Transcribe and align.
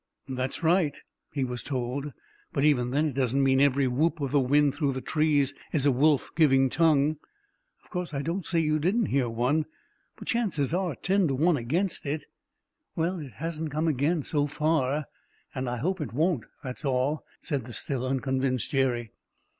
"That's 0.27 0.63
right," 0.63 0.97
he 1.31 1.43
was 1.43 1.61
told; 1.61 2.11
"but 2.53 2.63
even 2.63 2.89
then 2.89 3.09
it 3.09 3.13
doesn't 3.13 3.43
mean 3.43 3.61
every 3.61 3.87
whoop 3.87 4.19
of 4.19 4.31
the 4.31 4.39
wind 4.39 4.73
through 4.73 4.93
the 4.93 4.99
trees 4.99 5.53
is 5.73 5.85
a 5.85 5.91
wolf 5.91 6.31
giving 6.35 6.69
tongue. 6.71 7.17
Of 7.83 7.91
course, 7.91 8.11
I 8.11 8.23
don't 8.23 8.43
say 8.43 8.59
you 8.61 8.79
didn't 8.79 9.05
hear 9.13 9.29
one, 9.29 9.67
but 10.17 10.27
chances 10.27 10.73
are 10.73 10.95
ten 10.95 11.27
to 11.27 11.35
one 11.35 11.55
against 11.55 12.07
it." 12.07 12.25
"Well, 12.95 13.19
it 13.19 13.33
hasn't 13.33 13.69
come 13.69 13.87
again, 13.87 14.23
so 14.23 14.47
far, 14.47 15.05
and 15.53 15.69
I 15.69 15.77
hope 15.77 16.01
it 16.01 16.13
won't, 16.13 16.45
that's 16.63 16.83
all," 16.83 17.23
said 17.39 17.65
the 17.65 17.71
still 17.73 18.03
unconvinced 18.03 18.71
Jerry. 18.71 19.11